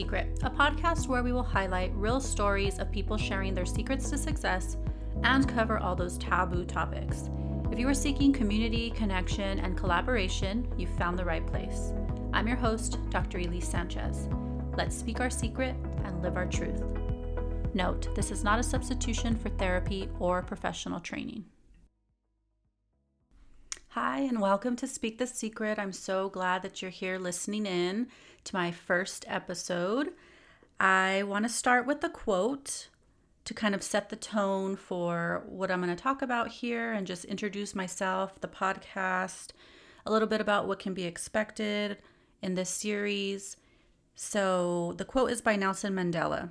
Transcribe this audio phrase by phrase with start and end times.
[0.00, 4.16] Secret, a podcast where we will highlight real stories of people sharing their secrets to
[4.16, 4.78] success
[5.24, 7.28] and cover all those taboo topics.
[7.70, 11.92] If you are seeking community, connection, and collaboration, you've found the right place.
[12.32, 13.40] I'm your host, Dr.
[13.40, 14.26] Elise Sanchez.
[14.74, 15.76] Let's speak our secret
[16.06, 16.82] and live our truth.
[17.74, 21.44] Note, this is not a substitution for therapy or professional training.
[23.88, 25.78] Hi, and welcome to Speak the Secret.
[25.78, 28.06] I'm so glad that you're here listening in
[28.44, 30.12] to my first episode.
[30.78, 32.88] I want to start with a quote
[33.44, 37.06] to kind of set the tone for what I'm going to talk about here and
[37.06, 39.52] just introduce myself, the podcast,
[40.06, 41.98] a little bit about what can be expected
[42.42, 43.56] in this series.
[44.14, 46.50] So, the quote is by Nelson Mandela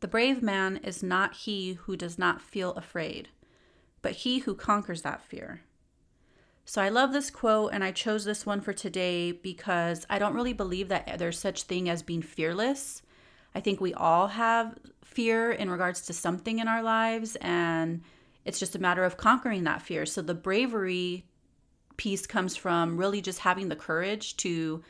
[0.00, 3.28] The brave man is not he who does not feel afraid,
[4.02, 5.62] but he who conquers that fear.
[6.66, 10.34] So I love this quote and I chose this one for today because I don't
[10.34, 13.02] really believe that there's such thing as being fearless.
[13.54, 18.02] I think we all have fear in regards to something in our lives and
[18.44, 20.06] it's just a matter of conquering that fear.
[20.06, 21.26] So the bravery
[21.96, 24.82] piece comes from really just having the courage to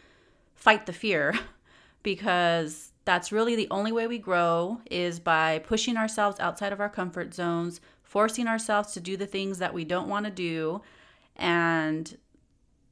[0.55, 1.35] fight the fear
[2.03, 6.89] because that's really the only way we grow is by pushing ourselves outside of our
[6.89, 10.81] comfort zones, forcing ourselves to do the things that we don't want to do
[11.37, 12.17] and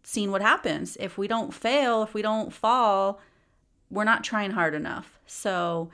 [0.03, 0.97] seeing what happens.
[1.01, 3.21] If we don't fail, if we don't fall,
[3.91, 5.19] we're not trying hard enough.
[5.27, 5.91] So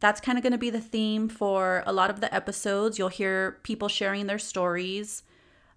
[0.00, 2.98] that's kind of going to be the theme for a lot of the episodes.
[2.98, 5.22] You'll hear people sharing their stories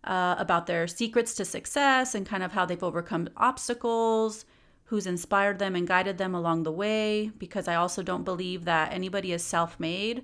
[0.04, 4.46] uh, about their secrets to success and kind of how they've overcome obstacles,
[4.86, 7.32] who's inspired them and guided them along the way.
[7.38, 10.24] Because I also don't believe that anybody is self made.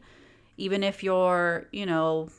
[0.58, 2.30] Even if you're, you know,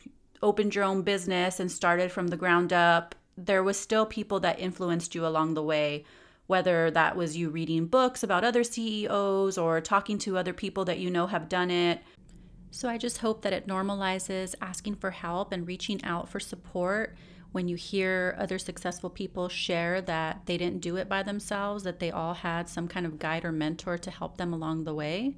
[0.42, 4.58] opened your own business and started from the ground up, there was still people that
[4.58, 6.04] influenced you along the way,
[6.46, 10.98] whether that was you reading books about other CEOs or talking to other people that
[10.98, 12.00] you know have done it.
[12.70, 17.16] So I just hope that it normalizes asking for help and reaching out for support
[17.52, 22.00] when you hear other successful people share that they didn't do it by themselves, that
[22.00, 25.34] they all had some kind of guide or mentor to help them along the way.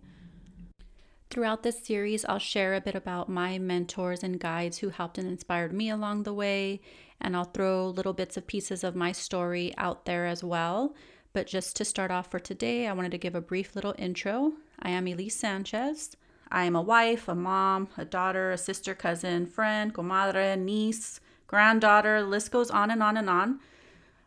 [1.31, 5.29] Throughout this series, I'll share a bit about my mentors and guides who helped and
[5.29, 6.81] inspired me along the way,
[7.21, 10.95] and I'll throw little bits of pieces of my story out there as well.
[11.35, 14.55] But just to start off for today, I wanted to give a brief little intro.
[14.81, 16.17] I am Elise Sanchez.
[16.51, 22.23] I am a wife, a mom, a daughter, a sister, cousin, friend, comadre, niece, granddaughter,
[22.23, 23.61] the list goes on and on and on.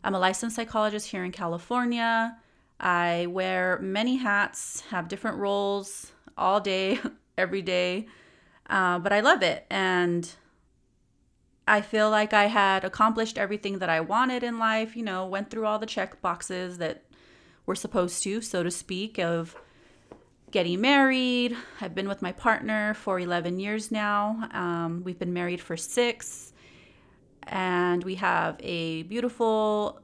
[0.03, 2.37] I'm a licensed psychologist here in California.
[2.79, 6.99] I wear many hats, have different roles, all day,
[7.37, 8.07] every day.
[8.69, 9.65] Uh, but I love it.
[9.69, 10.29] And
[11.67, 15.49] I feel like I had accomplished everything that I wanted in life, you know, went
[15.49, 17.05] through all the check boxes that
[17.65, 19.55] we're supposed to, so to speak, of
[20.51, 21.55] getting married.
[21.79, 24.49] I've been with my partner for 11 years now.
[24.51, 26.51] Um, we've been married for six.
[27.43, 30.01] And we have a beautiful,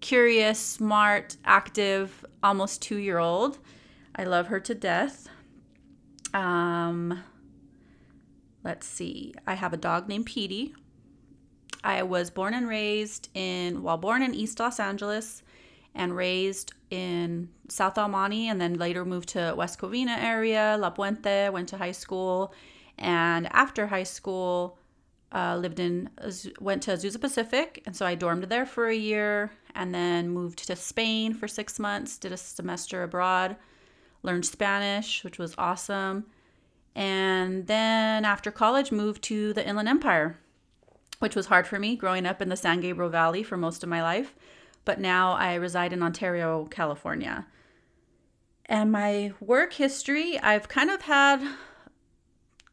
[0.00, 3.58] curious, smart, active, almost two year old.
[4.16, 5.28] I love her to death.
[6.32, 7.22] Um,
[8.62, 9.34] let's see.
[9.46, 10.74] I have a dog named Petey.
[11.82, 15.42] I was born and raised in, well, born in East Los Angeles
[15.94, 21.50] and raised in South Monte and then later moved to West Covina area, La Puente,
[21.50, 22.54] went to high school.
[22.98, 24.78] And after high school,
[25.32, 26.08] uh, lived in,
[26.60, 27.82] went to Azusa Pacific.
[27.84, 31.78] And so I dormed there for a year and then moved to Spain for six
[31.80, 33.56] months, did a semester abroad
[34.24, 36.24] learned Spanish, which was awesome.
[36.94, 40.38] And then after college, moved to the Inland Empire,
[41.18, 43.88] which was hard for me growing up in the San Gabriel Valley for most of
[43.88, 44.34] my life.
[44.84, 47.46] But now I reside in Ontario, California.
[48.66, 51.42] And my work history, I've kind of had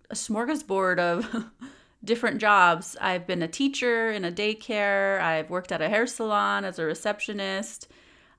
[0.09, 1.45] a smorgasbord of
[2.03, 2.95] different jobs.
[3.01, 6.85] I've been a teacher in a daycare, I've worked at a hair salon as a
[6.85, 7.87] receptionist.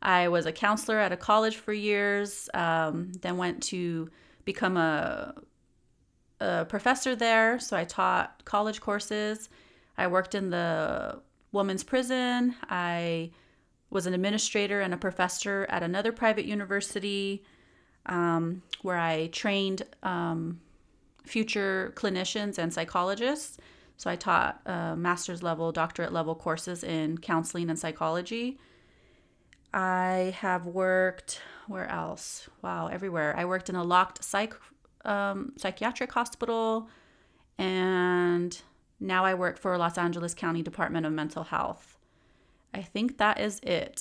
[0.02, 4.10] I was a counselor at a college for years, um, then went to
[4.44, 5.34] become a,
[6.40, 7.58] a professor there.
[7.60, 9.48] So I taught college courses.
[9.96, 11.20] I worked in the
[11.52, 12.56] women's prison.
[12.68, 13.30] I
[13.90, 17.44] was an administrator and a professor at another private university
[18.06, 20.60] um, where I trained um,
[21.24, 23.58] future clinicians and psychologists.
[23.96, 28.58] So I taught uh, master's level, doctorate level courses in counseling and psychology.
[29.72, 32.48] I have worked where else?
[32.60, 33.34] Wow, everywhere.
[33.36, 34.54] I worked in a locked psych
[35.04, 36.88] um, psychiatric hospital,
[37.58, 38.60] and
[39.00, 41.98] now I work for Los Angeles County Department of Mental Health.
[42.74, 44.00] I think that is it.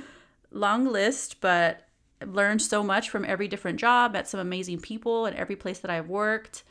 [0.50, 1.86] Long list, but
[2.24, 5.90] learned so much from every different job, met some amazing people at every place that
[5.90, 6.62] I've worked.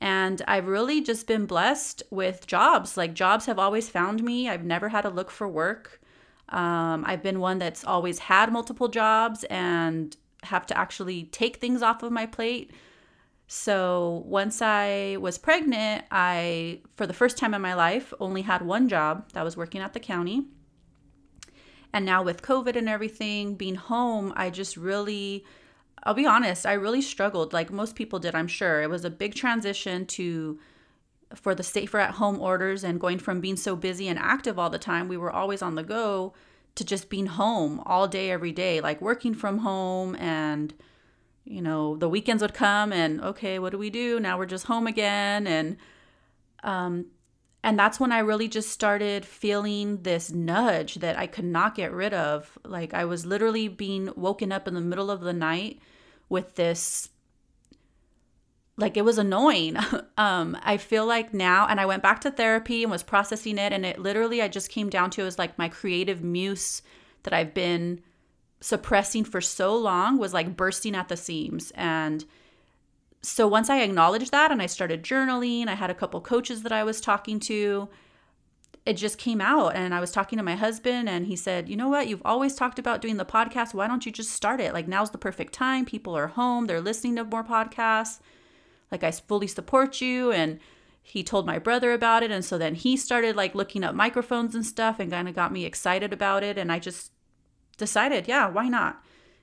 [0.00, 2.96] And I've really just been blessed with jobs.
[2.96, 4.48] Like, jobs have always found me.
[4.48, 6.00] I've never had to look for work.
[6.48, 11.82] Um, I've been one that's always had multiple jobs and have to actually take things
[11.82, 12.70] off of my plate.
[13.48, 18.62] So once I was pregnant, I, for the first time in my life, only had
[18.62, 20.46] one job that was working at the county.
[21.92, 25.44] And now with COVID and everything, being home, I just really,
[26.02, 28.82] I'll be honest, I really struggled like most people did, I'm sure.
[28.82, 30.58] It was a big transition to,
[31.34, 34.70] for the safer at home orders and going from being so busy and active all
[34.70, 36.34] the time, we were always on the go
[36.76, 40.14] to just being home all day, every day, like working from home.
[40.16, 40.72] And,
[41.44, 44.20] you know, the weekends would come and, okay, what do we do?
[44.20, 45.46] Now we're just home again.
[45.46, 45.78] And,
[46.62, 47.06] um,
[47.64, 51.92] and that's when I really just started feeling this nudge that I could not get
[51.92, 52.56] rid of.
[52.64, 55.80] Like I was literally being woken up in the middle of the night
[56.28, 57.08] with this
[58.76, 59.76] like it was annoying.
[60.18, 63.72] um, I feel like now, and I went back to therapy and was processing it,
[63.72, 66.82] and it literally, I just came down to it was like my creative muse
[67.22, 68.00] that I've been
[68.60, 71.72] suppressing for so long was like bursting at the seams.
[71.74, 72.24] And
[73.22, 76.72] so once I acknowledged that and I started journaling, I had a couple coaches that
[76.72, 77.88] I was talking to.
[78.84, 81.76] It just came out, and I was talking to my husband, and he said, You
[81.76, 82.06] know what?
[82.06, 83.74] You've always talked about doing the podcast.
[83.74, 84.72] Why don't you just start it?
[84.72, 85.84] Like, now's the perfect time.
[85.84, 88.20] People are home, they're listening to more podcasts
[88.90, 90.58] like I fully support you and
[91.02, 94.54] he told my brother about it and so then he started like looking up microphones
[94.54, 97.12] and stuff and kind of got me excited about it and I just
[97.76, 99.02] decided, yeah, why not?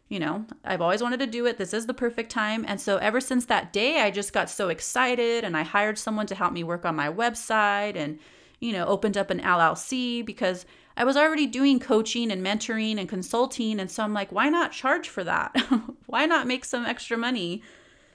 [0.10, 1.58] You know, I've always wanted to do it.
[1.58, 2.66] This is the perfect time.
[2.68, 6.28] And so ever since that day, I just got so excited and I hired someone
[6.28, 8.20] to help me work on my website and
[8.60, 13.10] you know, opened up an LLC because I was already doing coaching and mentoring and
[13.10, 15.56] consulting and so I'm like, why not charge for that?
[16.06, 17.62] why not make some extra money?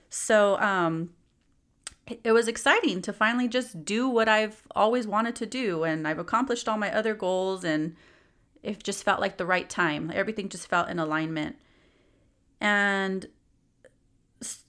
[0.09, 1.11] So, um
[2.25, 5.85] it was exciting to finally just do what I've always wanted to do.
[5.85, 7.97] And I've accomplished all my other goals, and
[8.63, 10.11] it just felt like the right time.
[10.15, 11.57] Everything just felt in alignment.
[12.61, 13.29] And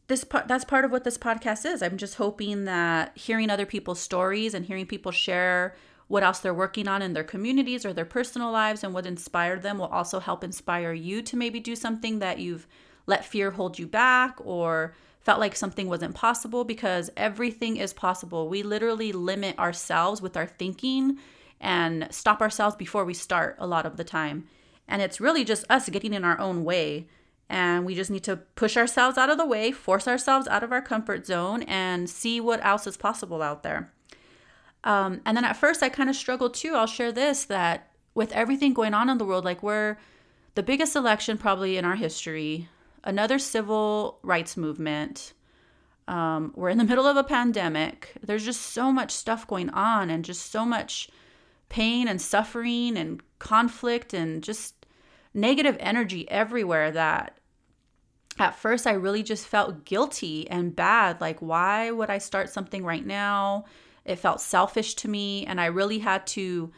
[0.07, 1.81] this part that's part of what this podcast is.
[1.81, 5.75] I'm just hoping that hearing other people's stories and hearing people share
[6.07, 9.61] what else they're working on in their communities or their personal lives and what inspired
[9.61, 12.67] them will also help inspire you to maybe do something that you've
[13.05, 14.95] let fear hold you back or
[15.29, 18.49] felt like something wasn't possible because everything is possible.
[18.49, 21.19] We literally limit ourselves with our thinking
[21.61, 24.47] and stop ourselves before we start a lot of the time.
[24.87, 27.09] And it's really just us getting in our own way.
[27.47, 30.71] And we just need to push ourselves out of the way, force ourselves out of
[30.71, 33.93] our comfort zone, and see what else is possible out there.
[34.83, 36.73] Um, and then at first, I kind of struggled too.
[36.73, 39.99] I'll share this that with everything going on in the world, like we're
[40.55, 42.67] the biggest election probably in our history,
[43.03, 45.33] another civil rights movement.
[46.07, 48.13] Um, we're in the middle of a pandemic.
[48.21, 51.09] There's just so much stuff going on and just so much
[51.69, 54.85] pain and suffering and conflict and just
[55.33, 57.37] negative energy everywhere that
[58.39, 61.21] at first I really just felt guilty and bad.
[61.21, 63.65] Like, why would I start something right now?
[64.05, 65.45] It felt selfish to me.
[65.45, 66.71] And I really had to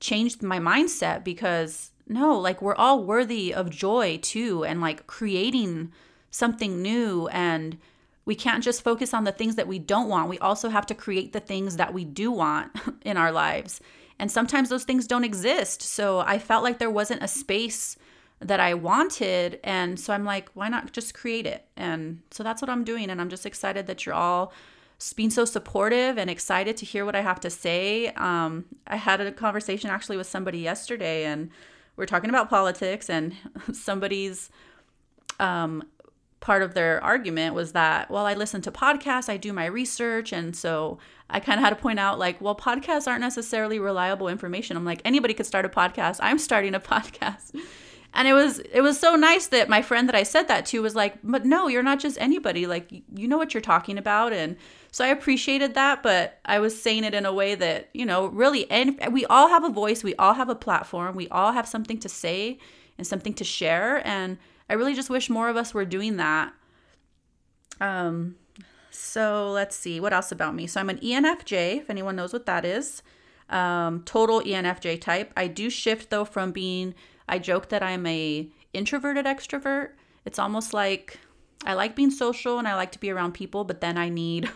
[0.00, 5.92] change my mindset because no, like we're all worthy of joy too and like creating
[6.30, 7.78] something new and
[8.24, 10.28] we can't just focus on the things that we don't want.
[10.28, 13.80] We also have to create the things that we do want in our lives.
[14.18, 15.80] And sometimes those things don't exist.
[15.80, 17.96] So I felt like there wasn't a space
[18.40, 19.60] that I wanted.
[19.64, 21.66] And so I'm like, why not just create it?
[21.76, 23.10] And so that's what I'm doing.
[23.10, 24.52] And I'm just excited that you're all
[25.14, 28.08] being so supportive and excited to hear what I have to say.
[28.08, 31.50] Um, I had a conversation actually with somebody yesterday, and
[31.98, 33.34] we're talking about politics, and
[33.72, 34.50] somebody's
[35.40, 35.82] um,
[36.40, 40.32] part of their argument was that, well, I listen to podcasts, I do my research,
[40.32, 44.28] and so I kind of had to point out, like, well, podcasts aren't necessarily reliable
[44.28, 44.76] information.
[44.76, 46.20] I'm like, anybody could start a podcast.
[46.22, 47.60] I'm starting a podcast.
[48.18, 50.82] And it was it was so nice that my friend that I said that to
[50.82, 52.66] was like, but no, you're not just anybody.
[52.66, 54.56] Like you know what you're talking about, and
[54.90, 58.26] so I appreciated that, but I was saying it in a way that, you know,
[58.26, 61.68] really, and we all have a voice, we all have a platform, we all have
[61.68, 62.58] something to say
[62.96, 64.06] and something to share.
[64.06, 66.52] And I really just wish more of us were doing that.
[67.80, 68.36] Um,
[68.90, 70.66] so let's see, what else about me?
[70.66, 73.02] So I'm an ENFJ, if anyone knows what that is.
[73.50, 75.32] Um, total ENFJ type.
[75.36, 76.94] I do shift though from being,
[77.28, 79.90] I joke that I'm a introverted extrovert.
[80.24, 81.18] It's almost like
[81.64, 84.50] I like being social and I like to be around people, but then I need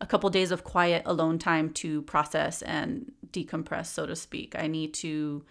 [0.00, 4.54] a couple days of quiet alone time to process and decompress, so to speak.
[4.56, 5.44] I need to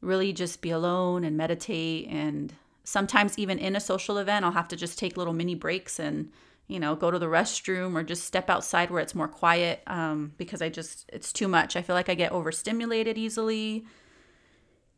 [0.00, 2.54] really just be alone and meditate and
[2.86, 6.30] sometimes even in a social event, I'll have to just take little mini breaks and
[6.68, 10.32] you know go to the restroom or just step outside where it's more quiet um,
[10.38, 11.76] because I just it's too much.
[11.76, 13.84] I feel like I get overstimulated easily,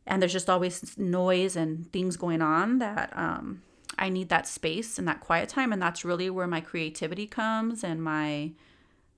[0.09, 3.61] and there's just always noise and things going on that um,
[3.97, 7.83] I need that space and that quiet time, and that's really where my creativity comes
[7.83, 8.51] and my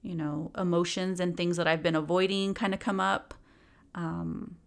[0.04, 3.34] you know emotions and things that I've been avoiding kind of come up.
[3.96, 4.58] Um,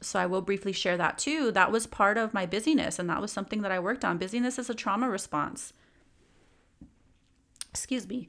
[0.00, 1.52] so I will briefly share that too.
[1.52, 4.18] That was part of my busyness, and that was something that I worked on.
[4.18, 5.74] Busyness is a trauma response.
[7.70, 8.28] Excuse me.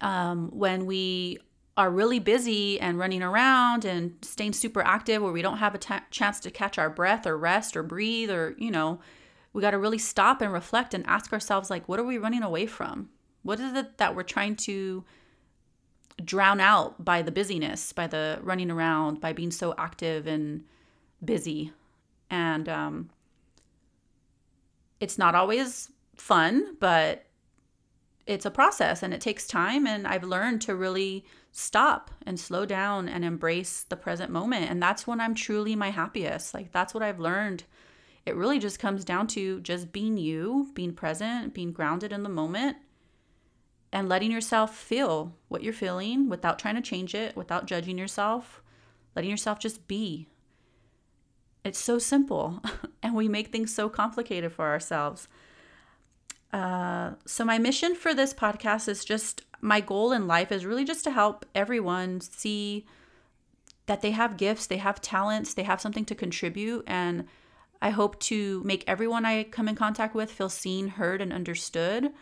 [0.00, 1.38] Um, when we
[1.76, 5.78] are really busy and running around and staying super active, where we don't have a
[5.78, 9.00] t- chance to catch our breath or rest or breathe, or, you know,
[9.52, 12.42] we got to really stop and reflect and ask ourselves, like, what are we running
[12.42, 13.08] away from?
[13.42, 15.04] What is it that we're trying to
[16.24, 20.64] drown out by the busyness, by the running around, by being so active and
[21.24, 21.72] busy.
[22.30, 23.10] And um,
[25.00, 27.26] it's not always fun, but
[28.26, 29.86] it's a process and it takes time.
[29.86, 34.70] And I've learned to really stop and slow down and embrace the present moment.
[34.70, 36.54] And that's when I'm truly my happiest.
[36.54, 37.64] Like, that's what I've learned.
[38.24, 42.28] It really just comes down to just being you, being present, being grounded in the
[42.28, 42.78] moment,
[43.92, 48.62] and letting yourself feel what you're feeling without trying to change it, without judging yourself,
[49.14, 50.28] letting yourself just be.
[51.64, 52.62] It's so simple,
[53.02, 55.28] and we make things so complicated for ourselves.
[56.52, 60.84] Uh, so, my mission for this podcast is just my goal in life is really
[60.84, 62.84] just to help everyone see
[63.86, 66.84] that they have gifts, they have talents, they have something to contribute.
[66.86, 67.26] And
[67.80, 72.12] I hope to make everyone I come in contact with feel seen, heard, and understood.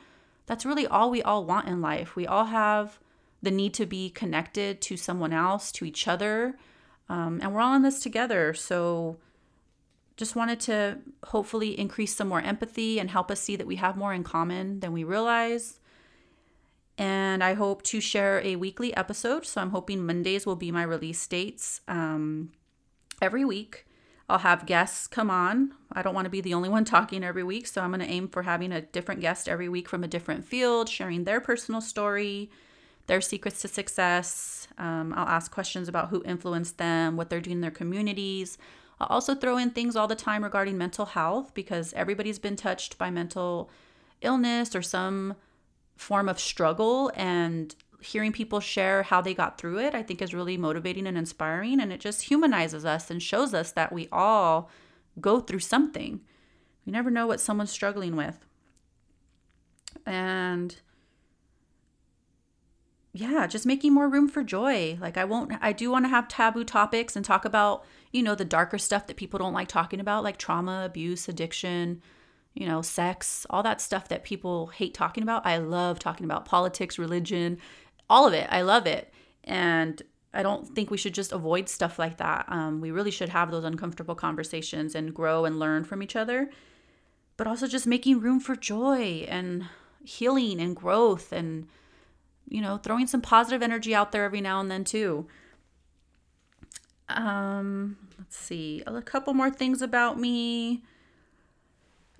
[0.46, 2.14] That's really all we all want in life.
[2.14, 2.98] We all have
[3.42, 6.58] the need to be connected to someone else, to each other.
[7.08, 8.52] Um, and we're all in this together.
[8.52, 9.18] So,
[10.16, 13.96] just wanted to hopefully increase some more empathy and help us see that we have
[13.96, 15.79] more in common than we realize.
[17.00, 19.46] And I hope to share a weekly episode.
[19.46, 22.52] So I'm hoping Mondays will be my release dates um,
[23.22, 23.86] every week.
[24.28, 25.72] I'll have guests come on.
[25.90, 27.66] I don't want to be the only one talking every week.
[27.66, 30.44] So I'm going to aim for having a different guest every week from a different
[30.44, 32.50] field, sharing their personal story,
[33.06, 34.68] their secrets to success.
[34.76, 38.58] Um, I'll ask questions about who influenced them, what they're doing in their communities,
[39.00, 42.98] I'll also throw in things all the time regarding mental health because everybody's been touched
[42.98, 43.70] by mental
[44.20, 45.36] illness or some
[46.00, 50.32] form of struggle and hearing people share how they got through it i think is
[50.32, 54.70] really motivating and inspiring and it just humanizes us and shows us that we all
[55.18, 56.20] go through something.
[56.86, 58.38] We never know what someone's struggling with.
[60.06, 60.76] And
[63.12, 64.98] yeah, just making more room for joy.
[65.00, 68.34] Like I won't I do want to have taboo topics and talk about, you know,
[68.34, 72.02] the darker stuff that people don't like talking about like trauma, abuse, addiction,
[72.54, 75.46] you know, sex, all that stuff that people hate talking about.
[75.46, 77.58] I love talking about politics, religion,
[78.08, 78.46] all of it.
[78.50, 79.12] I love it.
[79.44, 80.02] And
[80.34, 82.44] I don't think we should just avoid stuff like that.
[82.48, 86.50] Um, we really should have those uncomfortable conversations and grow and learn from each other.
[87.36, 89.66] But also just making room for joy and
[90.04, 91.68] healing and growth and
[92.50, 95.26] you know, throwing some positive energy out there every now and then too.
[97.08, 100.82] Um, let's see, a couple more things about me.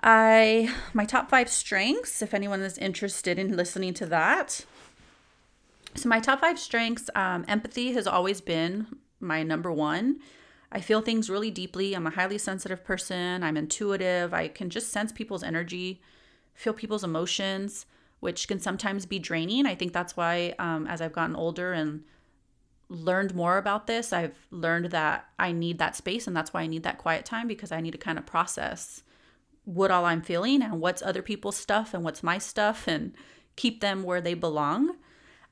[0.02, 4.64] I my top 5 strengths if anyone is interested in listening to that.
[5.95, 8.87] So my top 5 strengths um empathy has always been
[9.21, 10.19] my number 1.
[10.73, 11.95] I feel things really deeply.
[11.95, 13.42] I'm a highly sensitive person.
[13.42, 14.33] I'm intuitive.
[14.33, 16.00] I can just sense people's energy,
[16.54, 17.87] feel people's emotions
[18.21, 19.66] which can sometimes be draining.
[19.66, 22.04] I think that's why, um, as I've gotten older and
[22.88, 26.66] learned more about this, I've learned that I need that space and that's why I
[26.66, 29.02] need that quiet time because I need to kind of process
[29.64, 33.14] what all I'm feeling and what's other people's stuff and what's my stuff and
[33.57, 34.97] keep them where they belong.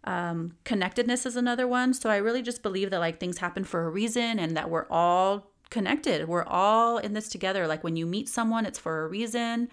[0.04, 1.92] Um, connectedness is another one.
[1.92, 4.86] So I really just believe that like things happen for a reason and that we're
[4.88, 6.28] all connected.
[6.28, 7.66] We're all in this together.
[7.66, 9.68] Like when you meet someone, it's for a reason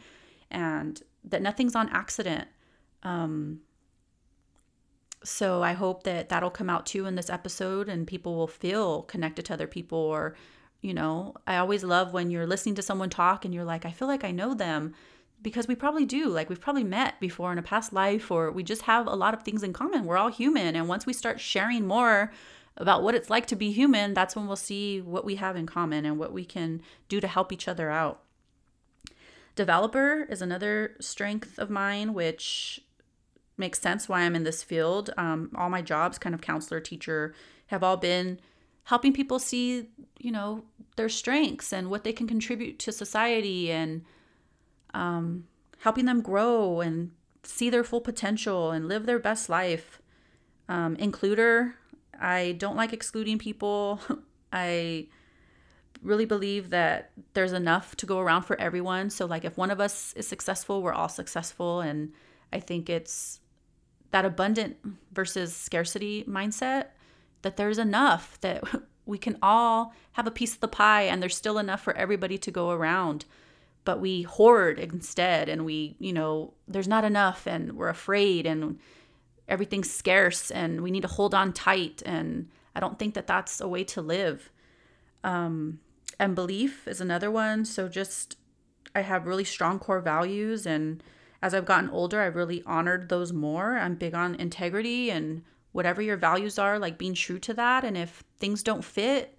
[0.51, 2.47] and that nothing's on accident.
[3.03, 3.61] Um,
[5.23, 9.03] so I hope that that'll come out too in this episode and people will feel
[9.03, 10.35] connected to other people or
[10.81, 13.91] you know, I always love when you're listening to someone talk and you're like, I
[13.91, 14.93] feel like I know them
[15.41, 16.27] because we probably do.
[16.27, 19.33] Like we've probably met before in a past life or we just have a lot
[19.33, 20.05] of things in common.
[20.05, 22.31] We're all human and once we start sharing more
[22.77, 25.65] about what it's like to be human, that's when we'll see what we have in
[25.65, 28.21] common and what we can do to help each other out.
[29.55, 32.81] Developer is another strength of mine, which
[33.57, 35.11] makes sense why I'm in this field.
[35.17, 37.33] Um, all my jobs, kind of counselor, teacher,
[37.67, 38.39] have all been
[38.85, 39.89] helping people see,
[40.19, 40.63] you know,
[40.95, 44.03] their strengths and what they can contribute to society and
[44.93, 45.45] um,
[45.79, 47.11] helping them grow and
[47.43, 50.01] see their full potential and live their best life.
[50.69, 51.73] Um, includer,
[52.19, 53.99] I don't like excluding people.
[54.53, 55.07] I
[56.01, 59.09] really believe that there's enough to go around for everyone.
[59.09, 61.81] So, like, if one of us is successful, we're all successful.
[61.81, 62.13] And
[62.53, 63.39] I think it's
[64.11, 64.77] that abundant
[65.11, 66.87] versus scarcity mindset
[67.45, 68.63] that there's enough that
[69.05, 72.39] we can all have a piece of the pie and there's still enough for everybody
[72.39, 73.25] to go around.
[73.83, 78.79] But we hoard instead and we you know there's not enough and we're afraid and
[79.47, 82.01] everything's scarce and we need to hold on tight.
[82.03, 84.51] And i don't think that that's a way to live.
[85.23, 85.79] Um,
[86.19, 87.63] and belief is another one.
[87.63, 88.37] So just
[88.95, 91.03] i have really strong core values and
[91.41, 93.77] as i've gotten older i've really honored those more.
[93.77, 95.43] I'm big on integrity and
[95.75, 99.37] whatever your values are like being true to that and if things don't fit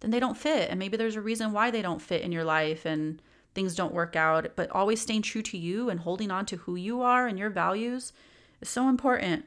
[0.00, 2.44] then they don't fit and maybe there's a reason why they don't fit in your
[2.44, 3.22] life and
[3.56, 6.76] things don't work out, but always staying true to you and holding on to who
[6.76, 8.12] you are and your values
[8.60, 9.46] is so important.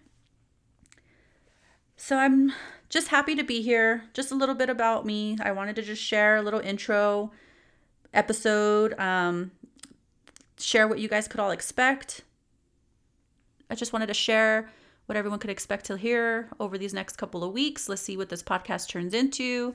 [1.95, 2.51] So I'm
[2.89, 4.05] just happy to be here.
[4.13, 5.37] Just a little bit about me.
[5.41, 7.31] I wanted to just share a little intro
[8.11, 9.51] episode, um,
[10.57, 12.21] share what you guys could all expect.
[13.69, 14.71] I just wanted to share
[15.09, 17.89] what everyone could expect to hear over these next couple of weeks.
[17.89, 19.73] Let's see what this podcast turns into.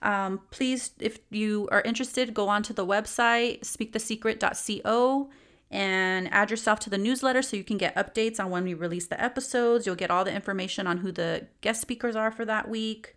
[0.00, 5.28] Um, please, if you are interested, go on to the website, speakthesecret.co,
[5.70, 9.06] and add yourself to the newsletter so you can get updates on when we release
[9.06, 9.84] the episodes.
[9.84, 13.14] You'll get all the information on who the guest speakers are for that week,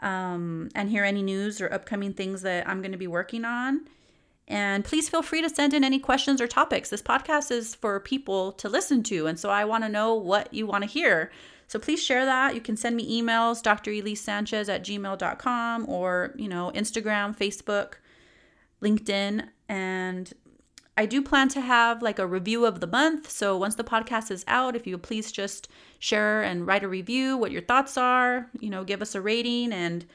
[0.00, 3.82] um, and hear any news or upcoming things that I'm going to be working on.
[4.48, 6.90] And please feel free to send in any questions or topics.
[6.90, 9.26] This podcast is for people to listen to.
[9.26, 11.32] And so I want to know what you want to hear.
[11.66, 12.54] So please share that.
[12.54, 13.90] You can send me emails, Dr.
[13.90, 17.94] Elise Sanchez at gmail.com or, you know, Instagram, Facebook,
[18.80, 19.48] LinkedIn.
[19.68, 20.32] And
[20.96, 23.28] I do plan to have like a review of the month.
[23.28, 27.36] So once the podcast is out, if you please just share and write a review,
[27.36, 30.06] what your thoughts are, you know, give us a rating and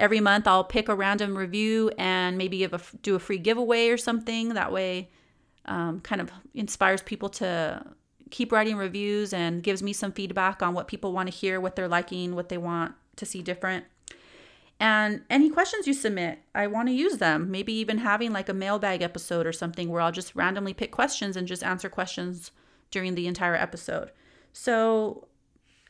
[0.00, 3.90] every month I'll pick a random review and maybe give a do a free giveaway
[3.90, 4.54] or something.
[4.54, 5.10] That way,
[5.66, 7.84] um, kind of inspires people to
[8.30, 11.76] keep writing reviews and gives me some feedback on what people want to hear, what
[11.76, 13.84] they're liking, what they want to see different.
[14.80, 17.50] And any questions you submit, I want to use them.
[17.50, 21.36] Maybe even having like a mailbag episode or something where I'll just randomly pick questions
[21.36, 22.50] and just answer questions
[22.90, 24.10] during the entire episode.
[24.54, 25.28] So,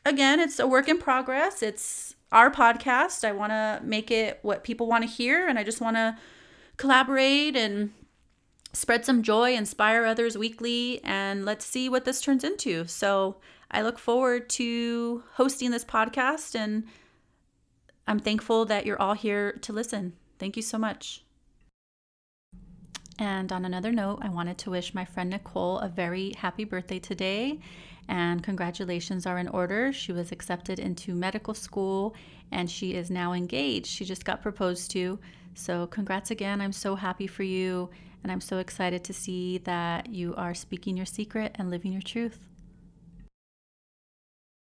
[0.05, 1.63] again, it's a work in progress.
[1.63, 3.23] It's our podcast.
[3.23, 6.17] I want to make it what people want to hear, and I just want to
[6.77, 7.91] collaborate and
[8.73, 12.85] spread some joy, inspire others weekly, and let's see what this turns into.
[12.87, 13.37] So
[13.69, 16.85] I look forward to hosting this podcast, and
[18.07, 20.13] I'm thankful that you're all here to listen.
[20.39, 21.23] Thank you so much.
[23.19, 26.97] And on another note, I wanted to wish my friend Nicole a very happy birthday
[26.97, 27.59] today.
[28.11, 29.93] And congratulations are in order.
[29.93, 32.13] She was accepted into medical school
[32.51, 33.87] and she is now engaged.
[33.87, 35.17] She just got proposed to.
[35.55, 36.59] So, congrats again.
[36.59, 37.89] I'm so happy for you.
[38.21, 42.01] And I'm so excited to see that you are speaking your secret and living your
[42.01, 42.50] truth.